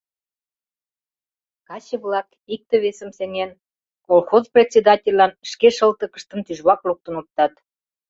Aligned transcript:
Каче-влак, 1.67 2.27
икте-весым 2.53 3.09
сеҥен, 3.17 3.51
колхоз 4.07 4.43
председательлан 4.55 5.31
шке 5.51 5.67
шылтыкыштым 5.77 6.39
тӱжвак 6.45 6.79
луктын 6.87 7.15
оптат. 7.21 7.53